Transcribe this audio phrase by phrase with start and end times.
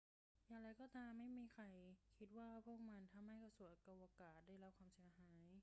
[0.47, 1.63] อย่างไรก็ตาม ไม่มีใคร
[2.17, 5.51] คิดว่าพวกมันทำให้กระสวยอวกาศได้รับความเสียหาย